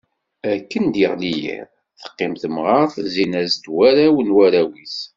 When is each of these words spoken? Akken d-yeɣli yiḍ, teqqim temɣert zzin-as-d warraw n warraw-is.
Akken 0.53 0.85
d-yeɣli 0.93 1.33
yiḍ, 1.41 1.69
teqqim 1.99 2.33
temɣert 2.41 2.93
zzin-as-d 3.13 3.65
warraw 3.73 4.15
n 4.21 4.33
warraw-is. 4.35 4.97